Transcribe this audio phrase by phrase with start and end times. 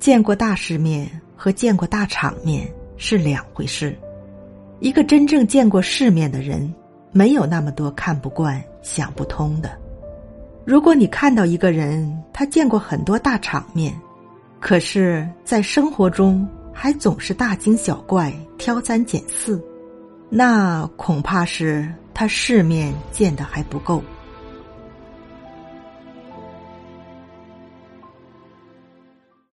[0.00, 3.94] 见过大世面和见过大场面是两回事，
[4.78, 6.74] 一个真正见过世面的人，
[7.12, 9.70] 没有那么多看不惯想不通的。
[10.64, 13.94] 如果你看到一个人，他见过很多大场面，
[14.58, 19.62] 可是在生活中还总是大惊小怪，挑三拣四，
[20.30, 24.02] 那恐怕是他世面见的还不够。